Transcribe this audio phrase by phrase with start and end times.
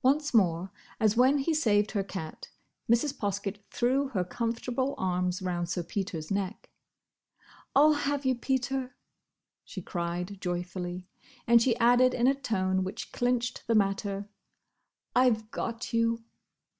[0.00, 2.50] Once more, as when he saved her cat,
[2.88, 3.12] Mrs.
[3.18, 6.70] Poskett threw her comfortable arms round Sir Peter's neck.
[7.74, 8.94] "I 'll have you, Peter,"
[9.64, 11.08] she cried joyfully;
[11.48, 14.28] and she added in a tone which clinched the matter,
[15.16, 16.22] "I've got you!"